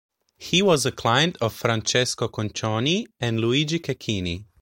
[0.39, 4.45] He was a client of Francesco Conconi and Luigi Cecchini.